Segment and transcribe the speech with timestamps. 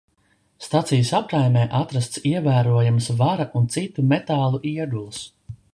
[0.67, 5.25] Stacijas apkaimē atrastas ievērojamas vara un citu metālu iegulas.